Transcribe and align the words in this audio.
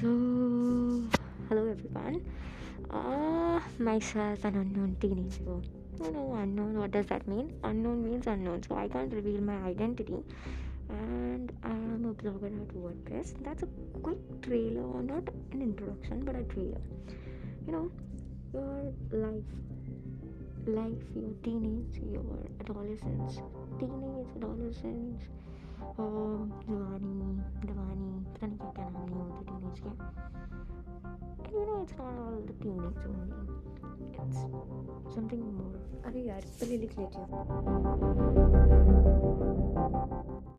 So, 0.00 0.06
hello 1.48 1.62
everyone. 1.70 2.22
Uh, 2.88 3.60
myself, 3.78 4.44
an 4.44 4.54
unknown 4.56 4.96
teenager. 5.00 5.42
No, 5.98 6.10
no, 6.10 6.34
unknown. 6.34 6.78
What 6.78 6.92
does 6.92 7.06
that 7.06 7.26
mean? 7.26 7.52
Unknown 7.64 8.04
means 8.04 8.26
unknown. 8.28 8.62
So, 8.62 8.76
I 8.76 8.86
can't 8.88 9.12
reveal 9.12 9.40
my 9.40 9.56
identity. 9.68 10.22
And 10.88 11.52
I 11.64 11.70
am 11.70 12.04
a 12.04 12.14
blogger 12.22 12.46
at 12.46 12.68
WordPress. 12.76 13.34
That's 13.42 13.64
a 13.64 13.68
quick 14.02 14.18
trailer, 14.42 14.82
or 14.82 15.02
not 15.02 15.24
an 15.52 15.62
introduction, 15.62 16.24
but 16.24 16.36
a 16.36 16.44
trailer. 16.44 16.80
You 17.66 17.72
know, 17.72 17.90
your 18.54 18.92
life, 19.10 19.50
life, 20.66 21.02
your 21.16 21.32
teenage, 21.42 22.00
your 22.12 22.24
adolescence, 22.60 23.40
teenage, 23.80 24.28
adolescence, 24.36 25.22
um, 25.98 26.52
Giovanni, 26.66 27.42
होते 29.77 29.79
teenage 29.79 29.79
के 29.79 29.91
and 31.45 31.53
you 31.53 31.65
know 31.67 31.81
it's 31.83 31.95
not 31.97 32.13
all 32.21 32.37
the 32.49 32.53
teenage 32.61 33.01
only 33.07 33.37
it's 34.19 35.15
something 35.15 35.43
more 35.57 35.75
अरे 36.05 36.21
यार 36.27 36.41
पहले 36.61 36.77
लिख 36.77 36.97
लेती 36.99 37.21
हूँ 37.21 38.26